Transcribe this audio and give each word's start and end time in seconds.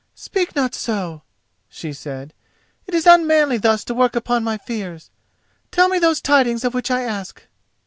"Speak 0.15 0.55
not 0.55 0.73
so," 0.73 1.21
she 1.69 1.93
said; 1.93 2.33
"it 2.87 2.95
is 2.95 3.05
unmanly 3.05 3.59
thus 3.59 3.83
to 3.83 3.93
work 3.93 4.15
upon 4.15 4.43
my 4.43 4.57
fears. 4.57 5.11
Tell 5.69 5.89
me 5.89 5.99
those 5.99 6.19
tidings 6.21 6.63
of 6.63 6.73
which 6.73 6.89
I 6.89 7.03
ask." 7.03 7.45